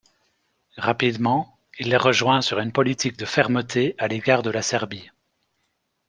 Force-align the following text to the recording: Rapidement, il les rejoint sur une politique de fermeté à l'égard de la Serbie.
Rapidement, 0.77 1.59
il 1.77 1.89
les 1.89 1.95
rejoint 1.95 2.41
sur 2.41 2.57
une 2.57 2.71
politique 2.71 3.17
de 3.19 3.25
fermeté 3.25 3.93
à 3.99 4.07
l'égard 4.07 4.41
de 4.41 4.49
la 4.49 4.63
Serbie. 4.63 5.11